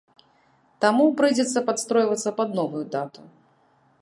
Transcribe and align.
Таму 0.85 1.05
прыйдзецца 1.19 1.65
падстройвацца 1.67 2.29
пад 2.41 2.49
новую 2.61 2.85
дату. 2.97 3.21